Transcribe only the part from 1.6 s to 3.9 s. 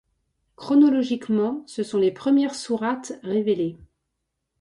ce sont les premières sourates révélées.